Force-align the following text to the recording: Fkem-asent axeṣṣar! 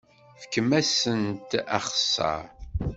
Fkem-asent 0.41 1.51
axeṣṣar! 1.77 2.43